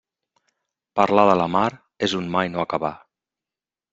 [0.99, 1.67] Parlar de la mar
[2.09, 2.93] és un mai no acabar.